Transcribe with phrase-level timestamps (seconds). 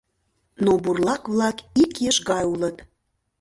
[0.63, 2.77] Но бурлак-влак ик еш гай улыт.